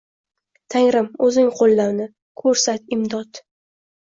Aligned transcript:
Tangrim, 0.75 1.09
oʼzing 1.27 1.51
qoʼlla 1.59 1.87
uni, 1.91 2.09
koʼrsat 2.43 2.93
imdod. 2.99 3.45